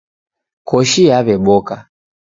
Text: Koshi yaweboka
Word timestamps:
Koshi 0.69 1.01
yaweboka 1.09 1.75